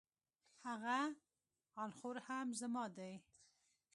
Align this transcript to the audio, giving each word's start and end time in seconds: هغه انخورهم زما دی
هغه 0.67 0.99
انخورهم 1.83 2.47
زما 2.59 2.85
دی 2.97 3.13